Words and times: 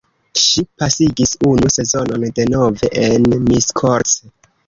Ŝi 0.43 0.61
pasigis 0.83 1.33
unu 1.49 1.69
sezonon 1.75 2.25
denove 2.39 2.91
en 3.05 3.29
Miskolc. 3.51 4.17